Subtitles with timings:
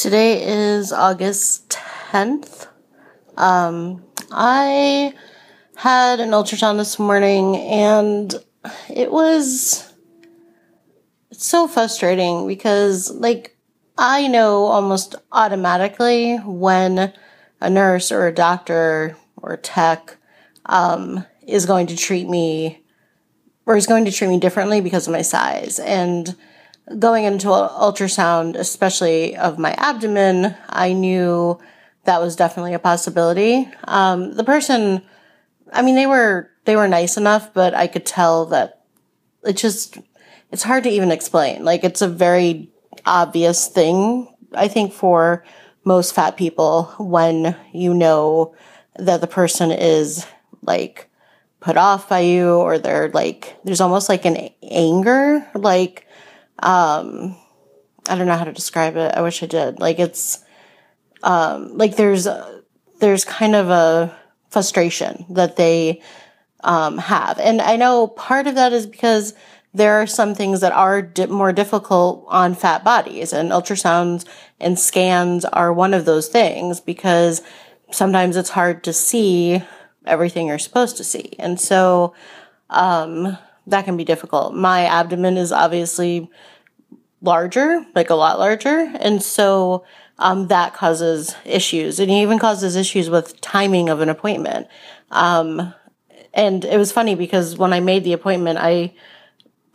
[0.00, 0.42] Today
[0.78, 2.68] is August 10th.
[3.36, 5.12] Um, I
[5.76, 8.34] had an ultrasound this morning and
[8.88, 9.92] it was
[11.30, 13.54] it's so frustrating because like
[13.98, 17.12] I know almost automatically when
[17.60, 20.16] a nurse or a doctor or tech
[20.64, 22.82] um, is going to treat me
[23.66, 26.34] or is going to treat me differently because of my size and
[26.98, 31.58] going into ultrasound, especially of my abdomen, I knew
[32.04, 33.68] that was definitely a possibility.
[33.84, 35.02] Um, the person,
[35.72, 38.84] I mean, they were they were nice enough, but I could tell that
[39.44, 39.98] it just
[40.50, 41.64] it's hard to even explain.
[41.64, 42.70] Like it's a very
[43.06, 45.44] obvious thing, I think, for
[45.84, 48.54] most fat people when you know
[48.96, 50.26] that the person is
[50.62, 51.08] like
[51.60, 56.06] put off by you or they're like there's almost like an anger like
[56.60, 57.36] um,
[58.08, 59.14] I don't know how to describe it.
[59.14, 59.78] I wish I did.
[59.78, 60.44] Like it's,
[61.22, 62.26] um, like there's,
[62.98, 64.16] there's kind of a
[64.50, 66.02] frustration that they,
[66.62, 67.38] um, have.
[67.38, 69.34] And I know part of that is because
[69.72, 74.26] there are some things that are di- more difficult on fat bodies and ultrasounds
[74.58, 77.42] and scans are one of those things because
[77.90, 79.62] sometimes it's hard to see
[80.06, 81.34] everything you're supposed to see.
[81.38, 82.14] And so,
[82.68, 84.54] um, that can be difficult.
[84.54, 86.30] My abdomen is obviously
[87.22, 88.90] larger, like a lot larger.
[88.98, 89.84] And so
[90.18, 91.98] um, that causes issues.
[92.00, 94.68] And it even causes issues with timing of an appointment.
[95.10, 95.74] Um,
[96.32, 98.94] and it was funny because when I made the appointment, I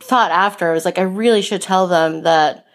[0.00, 2.66] thought after, I was like, I really should tell them that,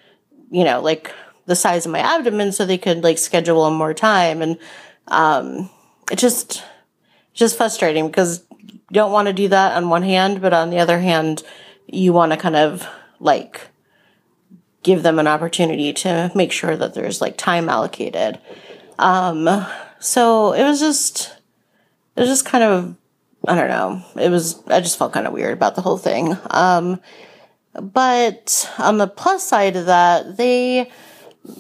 [0.50, 1.14] you know, like
[1.45, 4.42] the size of my abdomen so they could like schedule more time.
[4.42, 4.58] And
[5.08, 5.70] um,
[6.12, 6.64] it just,
[7.34, 8.45] just frustrating because
[8.92, 11.44] don't want to do that on one hand, but on the other hand,
[11.88, 12.88] you want to kind of
[13.20, 13.67] like
[14.83, 18.39] give them an opportunity to make sure that there's like time allocated.
[18.98, 19.66] Um,
[20.00, 21.36] so it was just,
[22.16, 22.95] it was just kind of,
[23.48, 24.03] I don't know.
[24.22, 26.38] It was, I just felt kind of weird about the whole thing.
[26.49, 26.99] Um,
[27.80, 30.92] but on the plus side of that, they,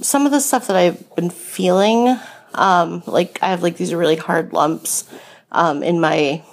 [0.01, 2.17] some of the stuff that I've been feeling,
[2.53, 5.07] um, like I have like these really hard lumps,
[5.51, 6.43] um, in my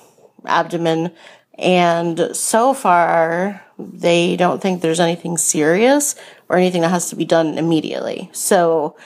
[0.44, 1.12] abdomen.
[1.58, 6.14] And so far, they don't think there's anything serious
[6.48, 8.30] or anything that has to be done immediately.
[8.32, 8.96] So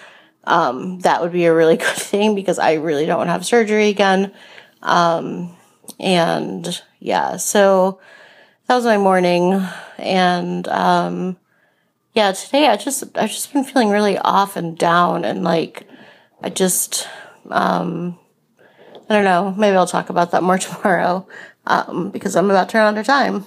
[0.45, 3.47] um, that would be a really good thing because I really don't want to have
[3.47, 4.33] surgery again.
[4.83, 5.57] Um,
[5.99, 8.01] and yeah, so
[8.67, 9.67] that was my morning.
[9.99, 11.37] And um,
[12.15, 15.87] yeah, today I just I've just been feeling really off and down and like
[16.43, 17.09] I just
[17.51, 18.19] um,
[19.13, 19.55] I don't know.
[19.59, 21.27] Maybe I'll talk about that more tomorrow
[21.67, 23.45] um, because I'm about to run out of time.